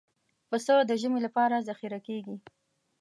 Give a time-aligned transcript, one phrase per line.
[0.49, 2.35] پسه د ژمي لپاره ذخیره کېږي.